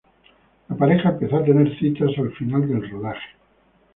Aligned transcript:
La 0.67 0.75
pareja 0.75 1.09
empezó 1.09 1.37
a 1.37 1.43
tener 1.43 1.77
citas 1.77 2.09
al 2.17 2.31
final 2.33 2.67
del 2.67 2.89
rodaje. 2.89 3.35